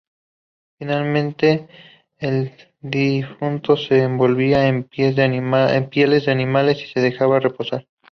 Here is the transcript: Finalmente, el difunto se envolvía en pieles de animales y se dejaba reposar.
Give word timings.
Finalmente, 0.79 1.67
el 2.17 2.53
difunto 2.81 3.77
se 3.77 3.99
envolvía 4.01 4.67
en 4.67 4.85
pieles 4.85 5.15
de 5.15 6.31
animales 6.35 6.81
y 6.83 6.87
se 6.87 7.01
dejaba 7.01 7.39
reposar. 7.39 7.85